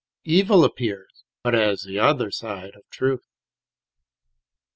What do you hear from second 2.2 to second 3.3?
side of Truth.